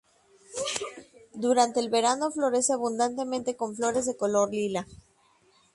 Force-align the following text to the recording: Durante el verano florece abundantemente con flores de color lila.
Durante 1.35 1.79
el 1.79 1.91
verano 1.91 2.31
florece 2.31 2.73
abundantemente 2.73 3.55
con 3.55 3.75
flores 3.75 4.07
de 4.07 4.17
color 4.17 4.49
lila. 4.49 4.87